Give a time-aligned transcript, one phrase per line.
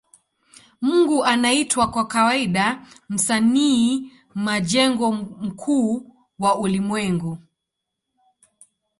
[0.81, 7.37] Mungu anaitwa kwa kawaida Msanii majengo mkuu wa ulimwengu.